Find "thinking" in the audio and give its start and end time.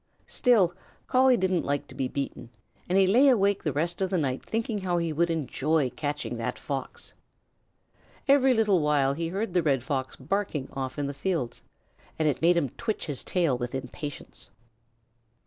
4.43-4.79